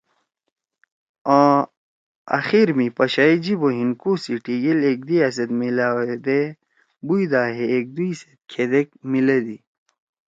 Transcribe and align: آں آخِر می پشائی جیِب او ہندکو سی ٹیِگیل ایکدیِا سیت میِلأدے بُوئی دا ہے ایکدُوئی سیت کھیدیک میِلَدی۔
آں 1.37 1.59
آخِر 2.37 2.67
می 2.77 2.87
پشائی 2.97 3.35
جیِب 3.43 3.61
او 3.65 3.69
ہندکو 3.79 4.11
سی 4.23 4.33
ٹیِگیل 4.43 4.79
ایکدیِا 4.85 5.27
سیت 5.35 5.49
میِلأدے 5.59 6.41
بُوئی 7.05 7.25
دا 7.31 7.41
ہے 7.55 7.65
ایکدُوئی 7.73 8.11
سیت 8.19 8.39
کھیدیک 8.51 8.87
میِلَدی۔ 9.09 9.57